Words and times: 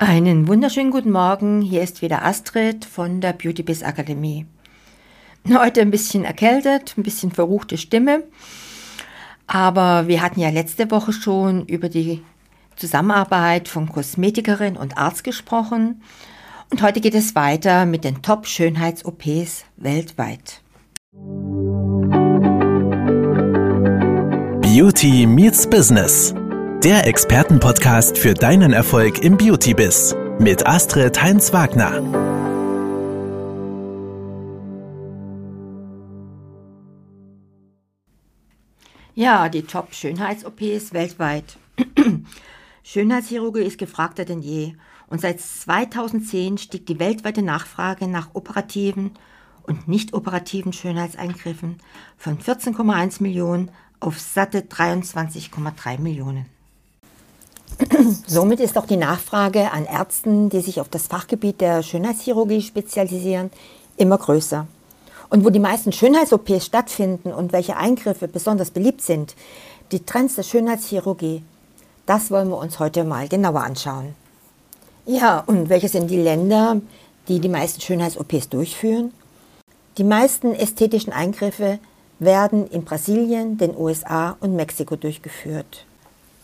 Einen 0.00 0.46
wunderschönen 0.46 0.92
guten 0.92 1.10
Morgen. 1.10 1.60
Hier 1.60 1.82
ist 1.82 2.02
wieder 2.02 2.24
Astrid 2.24 2.84
von 2.84 3.20
der 3.20 3.32
Beauty 3.32 3.64
Biz 3.64 3.82
Akademie. 3.82 4.46
Heute 5.52 5.80
ein 5.80 5.90
bisschen 5.90 6.24
erkältet, 6.24 6.94
ein 6.96 7.02
bisschen 7.02 7.32
verruchte 7.32 7.76
Stimme. 7.76 8.22
Aber 9.48 10.06
wir 10.06 10.22
hatten 10.22 10.38
ja 10.38 10.50
letzte 10.50 10.88
Woche 10.92 11.12
schon 11.12 11.66
über 11.66 11.88
die 11.88 12.22
Zusammenarbeit 12.76 13.66
von 13.66 13.88
Kosmetikerin 13.88 14.76
und 14.76 14.96
Arzt 14.96 15.24
gesprochen. 15.24 16.00
Und 16.70 16.80
heute 16.80 17.00
geht 17.00 17.16
es 17.16 17.34
weiter 17.34 17.84
mit 17.84 18.04
den 18.04 18.22
Top-Schönheits-OPs 18.22 19.64
weltweit. 19.78 20.62
Beauty 24.62 25.26
meets 25.26 25.68
Business. 25.68 26.32
Der 26.84 27.08
Expertenpodcast 27.08 28.16
für 28.16 28.34
deinen 28.34 28.72
Erfolg 28.72 29.24
im 29.24 29.36
Beauty-Biz 29.36 30.14
mit 30.38 30.64
Astrid 30.64 31.20
Heinz-Wagner. 31.20 32.00
Ja, 39.16 39.48
die 39.48 39.62
Top-Schönheits-OPs 39.62 40.92
weltweit. 40.92 41.58
Schönheitschirurgie 42.84 43.62
ist 43.62 43.78
gefragter 43.78 44.24
denn 44.24 44.40
je 44.40 44.74
und 45.08 45.20
seit 45.20 45.40
2010 45.40 46.58
stieg 46.58 46.86
die 46.86 47.00
weltweite 47.00 47.42
Nachfrage 47.42 48.06
nach 48.06 48.28
operativen 48.34 49.14
und 49.64 49.88
nicht 49.88 50.14
operativen 50.14 50.72
Schönheitseingriffen 50.72 51.78
von 52.16 52.38
14,1 52.38 53.20
Millionen 53.20 53.72
auf 53.98 54.20
satte 54.20 54.60
23,3 54.60 55.98
Millionen. 55.98 56.46
Somit 58.26 58.60
ist 58.60 58.76
auch 58.76 58.86
die 58.86 58.96
Nachfrage 58.96 59.70
an 59.70 59.86
Ärzten, 59.86 60.50
die 60.50 60.60
sich 60.60 60.80
auf 60.80 60.88
das 60.88 61.06
Fachgebiet 61.06 61.60
der 61.60 61.82
Schönheitschirurgie 61.82 62.62
spezialisieren, 62.62 63.50
immer 63.96 64.18
größer. 64.18 64.66
Und 65.30 65.44
wo 65.44 65.50
die 65.50 65.58
meisten 65.58 65.92
Schönheits-OPs 65.92 66.66
stattfinden 66.66 67.32
und 67.32 67.52
welche 67.52 67.76
Eingriffe 67.76 68.28
besonders 68.28 68.70
beliebt 68.70 69.02
sind, 69.02 69.34
die 69.92 70.04
Trends 70.04 70.36
der 70.36 70.42
Schönheitschirurgie, 70.42 71.42
das 72.06 72.30
wollen 72.30 72.48
wir 72.48 72.58
uns 72.58 72.78
heute 72.78 73.04
mal 73.04 73.28
genauer 73.28 73.62
anschauen. 73.62 74.14
Ja, 75.04 75.42
und 75.46 75.68
welche 75.68 75.88
sind 75.88 76.10
die 76.10 76.20
Länder, 76.20 76.80
die 77.28 77.40
die 77.40 77.48
meisten 77.48 77.80
Schönheits-OPs 77.80 78.48
durchführen? 78.48 79.12
Die 79.98 80.04
meisten 80.04 80.54
ästhetischen 80.54 81.12
Eingriffe 81.12 81.78
werden 82.18 82.66
in 82.68 82.84
Brasilien, 82.84 83.58
den 83.58 83.76
USA 83.76 84.36
und 84.40 84.56
Mexiko 84.56 84.96
durchgeführt. 84.96 85.84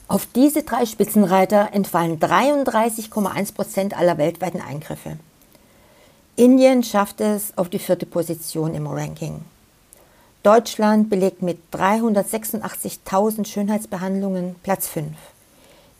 Auf 0.07 0.27
diese 0.27 0.63
drei 0.63 0.85
Spitzenreiter 0.85 1.71
entfallen 1.73 2.21
33,1 2.21 3.55
Prozent 3.55 3.97
aller 3.97 4.19
weltweiten 4.19 4.61
Eingriffe. 4.61 5.17
Indien 6.37 6.83
schafft 6.83 7.21
es 7.23 7.57
auf 7.57 7.71
die 7.71 7.79
vierte 7.79 8.05
Position 8.05 8.75
im 8.75 8.87
Ranking. 8.87 9.43
Deutschland 10.43 11.09
belegt 11.09 11.41
mit 11.41 11.59
386.000 11.73 13.47
Schönheitsbehandlungen 13.47 14.57
Platz 14.63 14.89
5, 14.89 15.17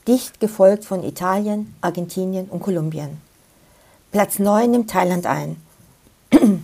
dicht 0.07 0.39
gefolgt 0.39 0.85
von 0.85 1.03
Italien, 1.03 1.73
Argentinien 1.81 2.45
und 2.49 2.61
Kolumbien. 2.61 3.19
Platz 4.11 4.37
9 4.37 4.69
nimmt 4.69 4.91
Thailand 4.91 5.25
ein. 5.25 5.55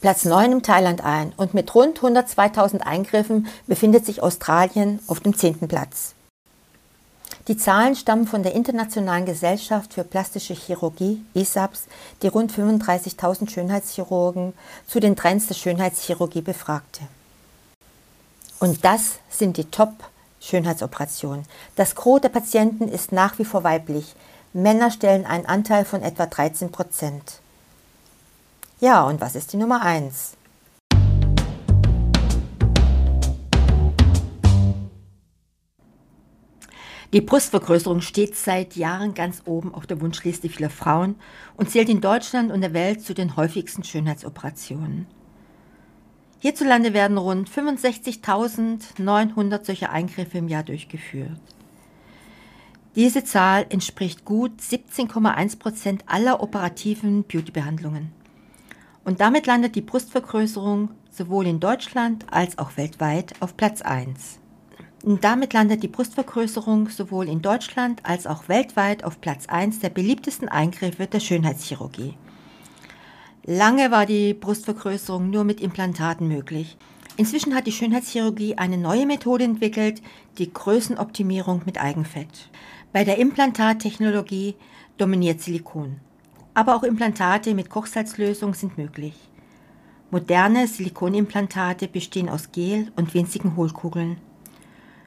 Platz 0.00 0.24
9 0.24 0.52
im 0.52 0.62
Thailand 0.62 1.04
ein 1.04 1.32
und 1.36 1.54
mit 1.54 1.74
rund 1.74 1.98
102.000 1.98 2.82
Eingriffen 2.82 3.48
befindet 3.66 4.06
sich 4.06 4.22
Australien 4.22 5.00
auf 5.08 5.18
dem 5.18 5.36
10. 5.36 5.66
Platz. 5.66 6.14
Die 7.50 7.56
Zahlen 7.56 7.96
stammen 7.96 8.28
von 8.28 8.44
der 8.44 8.54
Internationalen 8.54 9.26
Gesellschaft 9.26 9.94
für 9.94 10.04
Plastische 10.04 10.54
Chirurgie, 10.54 11.24
ISAPS, 11.34 11.86
die 12.22 12.28
rund 12.28 12.52
35.000 12.52 13.50
Schönheitschirurgen 13.50 14.52
zu 14.86 15.00
den 15.00 15.16
Trends 15.16 15.48
der 15.48 15.56
Schönheitschirurgie 15.56 16.42
befragte. 16.42 17.00
Und 18.60 18.84
das 18.84 19.14
sind 19.28 19.56
die 19.56 19.64
Top-Schönheitsoperationen. 19.64 21.44
Das 21.74 21.96
Gros 21.96 22.20
der 22.20 22.28
Patienten 22.28 22.86
ist 22.86 23.10
nach 23.10 23.36
wie 23.40 23.44
vor 23.44 23.64
weiblich. 23.64 24.14
Männer 24.52 24.92
stellen 24.92 25.26
einen 25.26 25.46
Anteil 25.46 25.84
von 25.84 26.02
etwa 26.02 26.26
13 26.26 26.70
Prozent. 26.70 27.40
Ja, 28.78 29.02
und 29.02 29.20
was 29.20 29.34
ist 29.34 29.52
die 29.52 29.56
Nummer 29.56 29.82
1? 29.82 30.34
Die 37.12 37.20
Brustvergrößerung 37.20 38.02
steht 38.02 38.36
seit 38.36 38.76
Jahren 38.76 39.14
ganz 39.14 39.42
oben 39.44 39.74
auf 39.74 39.84
der 39.86 40.00
Wunschliste 40.00 40.48
vieler 40.48 40.70
Frauen 40.70 41.16
und 41.56 41.68
zählt 41.68 41.88
in 41.88 42.00
Deutschland 42.00 42.52
und 42.52 42.60
der 42.60 42.72
Welt 42.72 43.02
zu 43.02 43.14
den 43.14 43.34
häufigsten 43.36 43.82
Schönheitsoperationen. 43.82 45.08
Hierzulande 46.38 46.94
werden 46.94 47.18
rund 47.18 47.50
65.900 47.50 49.64
solcher 49.64 49.90
Eingriffe 49.90 50.38
im 50.38 50.46
Jahr 50.48 50.62
durchgeführt. 50.62 51.40
Diese 52.96 53.22
Zahl 53.24 53.66
entspricht 53.68 54.24
gut 54.24 54.52
17,1 54.60 55.58
Prozent 55.58 56.04
aller 56.06 56.42
operativen 56.42 57.24
Beautybehandlungen. 57.24 58.10
Und 59.04 59.20
damit 59.20 59.46
landet 59.46 59.76
die 59.76 59.82
Brustvergrößerung 59.82 60.90
sowohl 61.10 61.46
in 61.46 61.60
Deutschland 61.60 62.26
als 62.30 62.58
auch 62.58 62.76
weltweit 62.76 63.34
auf 63.40 63.56
Platz 63.56 63.82
1. 63.82 64.39
Und 65.02 65.24
damit 65.24 65.54
landet 65.54 65.82
die 65.82 65.88
Brustvergrößerung 65.88 66.88
sowohl 66.88 67.28
in 67.28 67.40
Deutschland 67.40 68.00
als 68.04 68.26
auch 68.26 68.48
weltweit 68.48 69.02
auf 69.02 69.20
Platz 69.20 69.46
1 69.46 69.80
der 69.80 69.88
beliebtesten 69.88 70.48
Eingriffe 70.48 71.06
der 71.06 71.20
Schönheitschirurgie. 71.20 72.14
Lange 73.46 73.90
war 73.90 74.04
die 74.04 74.34
Brustvergrößerung 74.34 75.30
nur 75.30 75.44
mit 75.44 75.62
Implantaten 75.62 76.28
möglich. 76.28 76.76
Inzwischen 77.16 77.54
hat 77.54 77.66
die 77.66 77.72
Schönheitschirurgie 77.72 78.58
eine 78.58 78.76
neue 78.76 79.06
Methode 79.06 79.44
entwickelt, 79.44 80.02
die 80.38 80.52
Größenoptimierung 80.52 81.62
mit 81.64 81.80
Eigenfett. 81.80 82.50
Bei 82.92 83.04
der 83.04 83.18
Implantattechnologie 83.18 84.54
dominiert 84.98 85.40
Silikon. 85.40 85.96
Aber 86.52 86.76
auch 86.76 86.82
Implantate 86.82 87.54
mit 87.54 87.70
Kochsalzlösung 87.70 88.52
sind 88.52 88.76
möglich. 88.76 89.14
Moderne 90.10 90.66
Silikonimplantate 90.66 91.88
bestehen 91.88 92.28
aus 92.28 92.52
Gel 92.52 92.92
und 92.96 93.14
winzigen 93.14 93.56
Hohlkugeln. 93.56 94.18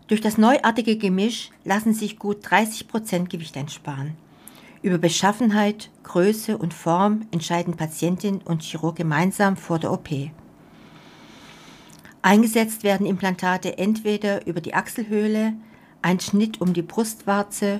Durch 0.08 0.20
das 0.20 0.38
neuartige 0.38 0.98
Gemisch 0.98 1.50
lassen 1.64 1.94
sich 1.94 2.20
gut 2.20 2.40
30 2.42 2.88
Prozent 2.88 3.30
Gewicht 3.30 3.56
einsparen. 3.56 4.16
Über 4.82 4.98
Beschaffenheit, 4.98 5.90
Größe 6.04 6.58
und 6.58 6.74
Form 6.74 7.26
entscheiden 7.32 7.78
Patientin 7.78 8.42
und 8.42 8.64
Chirurg 8.64 8.98
gemeinsam 8.98 9.56
vor 9.56 9.80
der 9.80 9.94
OP. 9.94 10.10
Eingesetzt 12.22 12.84
werden 12.84 13.06
Implantate 13.06 13.78
entweder 13.78 14.46
über 14.46 14.60
die 14.60 14.74
Achselhöhle, 14.74 15.54
ein 16.02 16.20
Schnitt 16.20 16.60
um 16.60 16.74
die 16.74 16.82
Brustwarze 16.82 17.80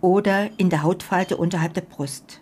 oder 0.00 0.50
in 0.58 0.70
der 0.70 0.82
Hautfalte 0.82 1.36
unterhalb 1.36 1.74
der 1.74 1.82
Brust. 1.82 2.40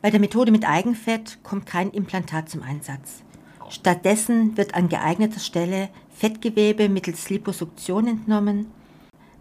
Bei 0.00 0.10
der 0.10 0.20
Methode 0.20 0.52
mit 0.52 0.66
Eigenfett 0.66 1.38
kommt 1.42 1.66
kein 1.66 1.90
Implantat 1.90 2.48
zum 2.48 2.62
Einsatz. 2.62 3.22
Stattdessen 3.70 4.56
wird 4.56 4.74
an 4.74 4.88
geeigneter 4.88 5.40
Stelle 5.40 5.88
Fettgewebe 6.14 6.88
mittels 6.88 7.28
Liposuktion 7.30 8.06
entnommen. 8.06 8.66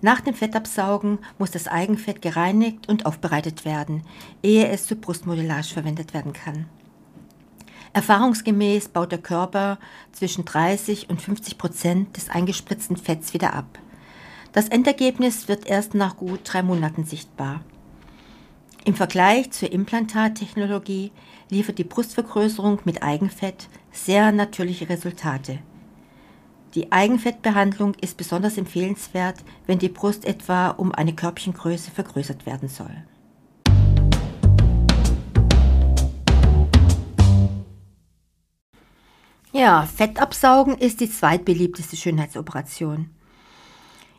Nach 0.02 0.22
dem 0.22 0.34
Fettabsaugen 0.34 1.20
muss 1.38 1.52
das 1.52 1.68
Eigenfett 1.68 2.22
gereinigt 2.22 2.90
und 2.90 3.06
aufbereitet 3.06 3.66
werden, 3.66 4.04
ehe 4.44 4.68
es 4.68 4.86
zur 4.88 4.98
Brustmodellage 4.98 5.74
verwendet 5.74 6.14
werden 6.14 6.34
kann. 6.34 6.66
Erfahrungsgemäß 7.94 8.90
baut 8.90 9.14
der 9.14 9.20
Körper 9.20 9.80
zwischen 10.12 10.44
30 10.44 11.10
und 11.10 11.22
50 11.22 11.58
Prozent 11.58 12.18
des 12.18 12.30
eingespritzten 12.30 12.98
Fetts 12.98 13.34
wieder 13.34 13.54
ab. 13.54 13.80
Das 14.52 14.68
Endergebnis 14.68 15.48
wird 15.48 15.66
erst 15.66 15.94
nach 15.94 16.18
gut 16.18 16.42
drei 16.44 16.62
Monaten 16.62 17.06
sichtbar. 17.06 17.62
Im 18.86 18.94
Vergleich 18.94 19.50
zur 19.50 19.72
Implantattechnologie 19.72 21.12
liefert 21.50 21.80
die 21.80 21.84
Brustvergrößerung 21.84 22.82
mit 22.86 23.02
Eigenfett 23.02 23.68
sehr 23.92 24.32
natürliche 24.32 24.88
Resultate. 24.88 25.58
Die 26.76 26.92
Eigenfettbehandlung 26.92 27.96
ist 28.00 28.16
besonders 28.16 28.60
empfehlenswert, 28.60 29.38
wenn 29.66 29.80
die 29.80 29.90
Brust 29.90 30.24
etwa 30.24 30.70
um 30.70 30.92
eine 30.92 31.16
Körbchengröße 31.16 31.90
vergrößert 31.90 32.46
werden 32.46 32.70
soll. 32.70 32.96
Ja, 39.52 39.88
Fettabsaugen 39.88 40.78
ist 40.78 41.00
die 41.00 41.10
zweitbeliebteste 41.10 41.96
Schönheitsoperation. 41.96 43.10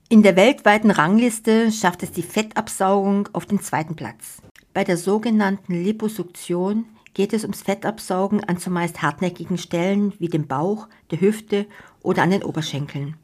In 0.08 0.24
der 0.24 0.34
weltweiten 0.34 0.90
Rangliste 0.90 1.70
schafft 1.70 2.02
es 2.02 2.10
die 2.10 2.22
Fettabsaugung 2.22 3.28
auf 3.32 3.46
den 3.46 3.60
zweiten 3.60 3.94
Platz. 3.94 4.42
Bei 4.76 4.84
der 4.84 4.99
sogenannten 4.99 5.73
Liposuktion 5.73 6.84
geht 7.14 7.32
es 7.32 7.44
ums 7.44 7.62
Fettabsaugen 7.62 8.44
an 8.44 8.58
zumeist 8.58 9.00
hartnäckigen 9.00 9.56
Stellen 9.56 10.12
wie 10.19 10.28
dem 10.28 10.46
Bauch, 10.46 10.88
der 11.11 11.23
Hüfte 11.23 11.64
oder 12.02 12.23
an 12.23 12.31
den 12.31 12.43
Oberschenkeln. 12.43 13.17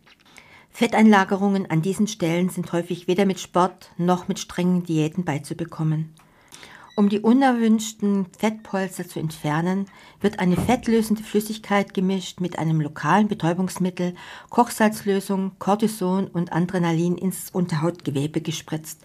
Fetteinlagerungen 0.71 1.71
an 1.71 1.83
diesen 1.83 2.07
Stellen 2.07 2.49
sind 2.49 2.73
häufig 2.73 3.07
weder 3.07 3.27
mit 3.27 3.39
Sport 3.39 3.91
noch 3.99 4.29
mit 4.29 4.39
strengen 4.39 4.85
Diäten 4.85 5.27
beizubekommen. 5.27 6.15
Um 6.97 7.11
die 7.11 7.21
unerwünschten 7.21 8.29
Fettpolster 8.39 9.07
zu 9.07 9.21
entfernen, 9.21 9.91
wird 10.23 10.39
eine 10.39 10.57
fettlösende 10.57 11.23
Flüssigkeit 11.23 11.93
gemischt 11.93 12.41
mit 12.41 12.59
einem 12.59 12.81
lokalen 12.81 13.29
Betäubungsmittel, 13.29 14.15
Kochsalzlösung, 14.49 15.53
Cortison 15.59 16.29
und 16.29 16.51
Adrenalin 16.51 17.19
ins 17.19 17.51
Unterhautgewebe 17.51 18.41
gespritzt. 18.41 19.05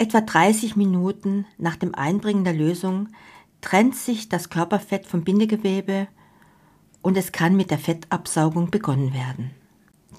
Etwa 0.00 0.20
30 0.20 0.76
Minuten 0.76 1.44
nach 1.58 1.74
dem 1.74 1.92
Einbringen 1.92 2.44
der 2.44 2.52
Lösung 2.52 3.08
trennt 3.60 3.96
sich 3.96 4.28
das 4.28 4.48
Körperfett 4.48 5.06
vom 5.06 5.24
Bindegewebe 5.24 6.06
und 7.02 7.16
es 7.16 7.32
kann 7.32 7.56
mit 7.56 7.72
der 7.72 7.80
Fettabsaugung 7.80 8.70
begonnen 8.70 9.12
werden. 9.12 9.50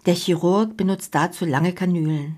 Der 0.06 0.16
Chirurg 0.16 0.76
benutzt 0.76 1.16
dazu 1.16 1.46
lange 1.46 1.72
Kanülen. 1.72 2.36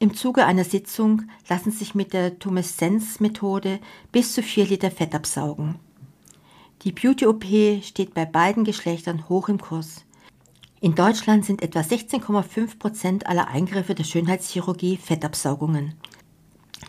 Im 0.00 0.14
Zuge 0.14 0.44
einer 0.44 0.64
Sitzung 0.64 1.22
lassen 1.48 1.70
sich 1.70 1.94
mit 1.94 2.12
der 2.14 2.40
Tumeszenz-Methode 2.40 3.78
bis 4.10 4.34
zu 4.34 4.42
4 4.42 4.66
Liter 4.66 4.90
Fett 4.90 5.14
absaugen. 5.14 5.76
Die 6.82 6.90
Beauty-OP 6.90 7.44
steht 7.84 8.12
bei 8.12 8.24
beiden 8.24 8.64
Geschlechtern 8.64 9.28
hoch 9.28 9.48
im 9.48 9.60
Kurs. 9.60 10.04
In 10.80 10.96
Deutschland 10.96 11.44
sind 11.44 11.62
etwa 11.62 11.80
16,5 11.80 12.78
Prozent 12.78 13.26
aller 13.26 13.46
Eingriffe 13.48 13.94
der 13.94 14.04
Schönheitschirurgie 14.04 14.96
Fettabsaugungen. 14.96 15.94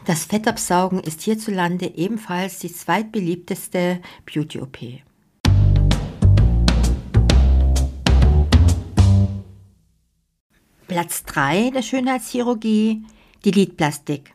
Das 0.05 0.25
Fettabsaugen 0.25 0.99
ist 0.99 1.21
hierzulande 1.21 1.85
ebenfalls 1.85 2.59
die 2.59 2.73
zweitbeliebteste 2.73 4.01
Beauty-OP. 4.25 4.77
Platz 10.87 11.23
3 11.23 11.69
der 11.69 11.83
Schönheitschirurgie, 11.83 13.03
die 13.45 13.51
Lidplastik. 13.51 14.33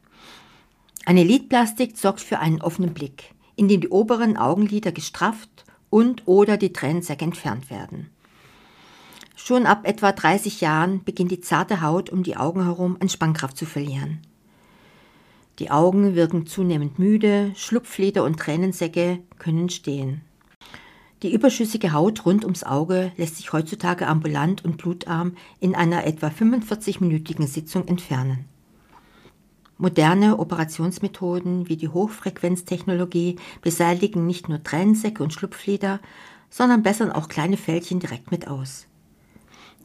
Eine 1.05 1.23
Lidplastik 1.23 1.99
sorgt 1.99 2.21
für 2.21 2.39
einen 2.39 2.63
offenen 2.63 2.95
Blick, 2.95 3.35
in 3.57 3.69
dem 3.69 3.81
die 3.81 3.89
oberen 3.89 4.37
Augenlider 4.37 4.93
gestrafft 4.93 5.65
und 5.91 6.27
oder 6.27 6.57
die 6.57 6.73
Tränensäcke 6.73 7.25
entfernt 7.25 7.71
werden. 7.71 8.11
Schon 9.35 9.67
ab 9.67 9.87
etwa 9.87 10.13
30 10.13 10.61
Jahren 10.61 11.05
beginnt 11.05 11.31
die 11.31 11.41
zarte 11.41 11.83
Haut 11.83 12.09
um 12.11 12.23
die 12.23 12.37
Augen 12.37 12.65
herum 12.65 12.97
an 13.01 13.09
Spannkraft 13.09 13.57
zu 13.57 13.67
verlieren. 13.67 14.23
Die 15.59 15.71
Augen 15.71 16.15
wirken 16.15 16.47
zunehmend 16.47 16.99
müde, 16.99 17.53
Schlupflider 17.55 18.25
und 18.25 18.39
Tränensäcke 18.39 19.21
können 19.39 19.71
stehen. 19.71 20.21
Die 21.23 21.33
überschüssige 21.33 21.95
Haut 21.95 22.27
rund 22.27 22.45
ums 22.45 22.63
Auge 22.63 23.11
lässt 23.17 23.37
sich 23.37 23.55
heutzutage 23.55 24.07
ambulant 24.07 24.65
und 24.67 24.77
blutarm 24.77 25.33
in 25.59 25.75
einer 25.75 26.05
etwa 26.07 26.27
45-minütigen 26.29 27.47
Sitzung 27.47 27.89
entfernen. 27.89 28.45
Moderne 29.79 30.39
Operationsmethoden 30.39 31.69
wie 31.69 31.77
die 31.77 31.89
Hochfrequenztechnologie 31.89 33.37
beseitigen 33.63 34.27
nicht 34.27 34.51
nur 34.51 34.63
Tränensäcke 34.63 35.23
und 35.23 35.33
Schlupflider, 35.33 36.01
sondern 36.51 36.83
bessern 36.83 37.13
auch 37.13 37.29
kleine 37.29 37.57
Fältchen 37.57 37.99
direkt 37.99 38.31
mit 38.31 38.47
aus. 38.47 38.87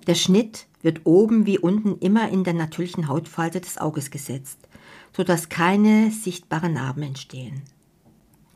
Der 0.08 0.16
Schnitt 0.16 0.68
wird 0.82 1.02
oben 1.06 1.46
wie 1.46 1.60
unten 1.60 1.98
immer 2.00 2.30
in 2.30 2.44
der 2.44 2.54
natürlichen 2.54 3.08
Hautfalte 3.08 3.62
des 3.62 3.78
Auges 3.78 4.12
gesetzt, 4.12 4.58
sodass 5.16 5.50
keine 5.50 6.12
sichtbaren 6.12 6.74
Narben 6.74 7.04
entstehen. 7.04 7.62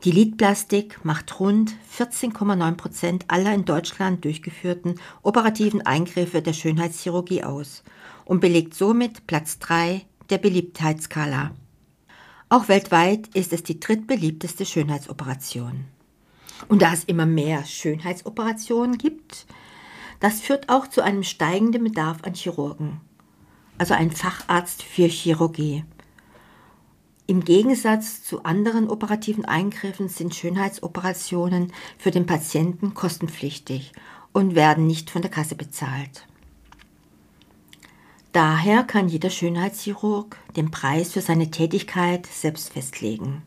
Die 0.04 0.10
Lidplastik 0.10 1.04
macht 1.04 1.40
rund 1.40 1.74
14,9 1.98 2.74
Prozent 2.76 3.24
aller 3.28 3.54
in 3.54 3.64
Deutschland 3.64 4.24
durchgeführten 4.24 5.00
operativen 5.22 5.84
Eingriffe 5.84 6.42
der 6.42 6.52
Schönheitschirurgie 6.52 7.42
aus 7.42 7.82
und 8.24 8.40
belegt 8.40 8.74
somit 8.74 9.26
Platz 9.26 9.58
3 9.58 10.02
der 10.30 10.38
Beliebtheitsskala. 10.38 11.52
Auch 12.48 12.68
weltweit 12.68 13.28
ist 13.34 13.52
es 13.52 13.62
die 13.64 13.80
drittbeliebteste 13.80 14.64
Schönheitsoperation. 14.64 15.86
Und 16.68 16.82
da 16.82 16.92
es 16.92 17.04
immer 17.04 17.26
mehr 17.26 17.64
Schönheitsoperationen 17.64 18.98
gibt, 18.98 19.46
das 20.20 20.40
führt 20.40 20.68
auch 20.68 20.86
zu 20.86 21.02
einem 21.02 21.22
steigenden 21.22 21.84
Bedarf 21.84 22.18
an 22.22 22.34
Chirurgen, 22.34 23.00
also 23.78 23.94
ein 23.94 24.10
Facharzt 24.10 24.82
für 24.82 25.06
Chirurgie. 25.06 25.84
Im 27.28 27.42
Gegensatz 27.42 28.22
zu 28.22 28.44
anderen 28.44 28.88
operativen 28.88 29.44
Eingriffen 29.44 30.08
sind 30.08 30.34
Schönheitsoperationen 30.34 31.72
für 31.98 32.12
den 32.12 32.24
Patienten 32.24 32.94
kostenpflichtig 32.94 33.92
und 34.32 34.54
werden 34.54 34.86
nicht 34.86 35.10
von 35.10 35.22
der 35.22 35.30
Kasse 35.30 35.56
bezahlt. 35.56 36.26
Daher 38.30 38.84
kann 38.84 39.08
jeder 39.08 39.30
Schönheitschirurg 39.30 40.36
den 40.54 40.70
Preis 40.70 41.14
für 41.14 41.20
seine 41.20 41.50
Tätigkeit 41.50 42.26
selbst 42.26 42.72
festlegen. 42.72 43.42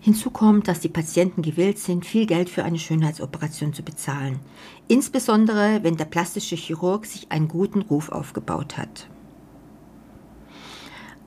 Hinzu 0.00 0.30
kommt, 0.30 0.68
dass 0.68 0.80
die 0.80 0.88
Patienten 0.88 1.40
gewillt 1.40 1.78
sind, 1.78 2.04
viel 2.04 2.26
Geld 2.26 2.50
für 2.50 2.64
eine 2.64 2.78
Schönheitsoperation 2.78 3.72
zu 3.72 3.82
bezahlen, 3.82 4.38
insbesondere 4.86 5.82
wenn 5.82 5.96
der 5.96 6.04
plastische 6.04 6.56
Chirurg 6.56 7.06
sich 7.06 7.32
einen 7.32 7.48
guten 7.48 7.80
Ruf 7.80 8.10
aufgebaut 8.10 8.76
hat. 8.76 9.08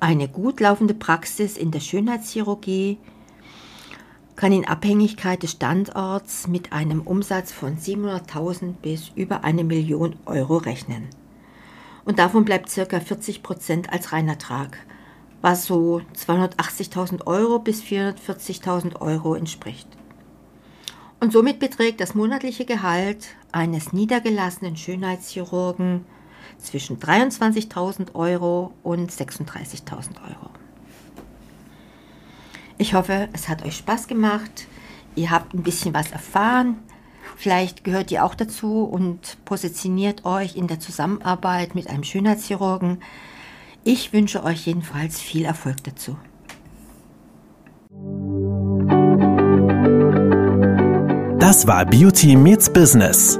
Eine 0.02 0.30
gut 0.30 0.62
laufende 0.62 0.94
Praxis 0.94 1.58
in 1.58 1.72
der 1.72 1.82
Schönheitschirurgie 1.82 2.98
kann 4.38 4.54
in 4.54 4.66
Abhängigkeit 4.66 5.44
des 5.44 5.52
Standorts 5.52 6.48
mit 6.48 6.72
einem 6.72 7.02
Umsatz 7.02 7.52
von 7.52 7.78
700.000 7.78 8.76
bis 8.82 9.12
über 9.16 9.44
eine 9.44 9.66
Million 9.66 10.16
Euro 10.26 10.56
rechnen. 10.56 11.10
Und 12.06 12.18
davon 12.18 12.46
bleibt 12.46 12.74
ca. 12.74 13.00
40 13.02 13.44
Prozent 13.44 13.92
als 13.92 14.14
Reinertrag, 14.14 14.78
was 15.42 15.66
so 15.66 16.02
280.000 16.16 17.28
Euro 17.28 17.60
bis 17.60 17.82
440.000 17.84 19.02
Euro 19.02 19.36
entspricht. 19.36 19.90
Und 21.20 21.34
somit 21.34 21.60
beträgt 21.60 22.00
das 22.00 22.16
monatliche 22.16 22.64
Gehalt 22.64 23.28
eines 23.52 23.92
niedergelassenen 23.92 24.78
Schönheitschirurgen 24.78 26.06
zwischen 26.60 27.00
23.000 27.00 28.16
Euro 28.16 28.74
und 28.84 29.12
36.000 29.12 30.22
Euro. 30.28 30.50
Ich 32.78 32.94
hoffe, 32.94 33.28
es 33.34 33.50
hat 33.50 33.66
euch 33.66 33.76
Spaß 33.78 34.08
gemacht. 34.08 34.68
Ihr 35.16 35.32
habt 35.32 35.54
ein 35.54 35.64
bisschen 35.64 35.94
was 35.94 36.12
erfahren. 36.12 36.78
Vielleicht 37.36 37.84
gehört 37.84 38.12
ihr 38.12 38.24
auch 38.24 38.36
dazu 38.36 38.84
und 38.84 39.38
positioniert 39.46 40.26
euch 40.26 40.56
in 40.56 40.68
der 40.68 40.80
Zusammenarbeit 40.80 41.76
mit 41.76 41.90
einem 41.90 42.04
Schönheitschirurgen. 42.04 43.00
Ich 43.84 44.14
wünsche 44.14 44.44
euch 44.44 44.66
jedenfalls 44.66 45.20
viel 45.20 45.46
Erfolg 45.46 45.84
dazu. 45.84 46.18
Das 51.40 51.66
war 51.68 51.86
Beauty 51.86 52.36
Meets 52.36 52.72
Business 52.72 53.40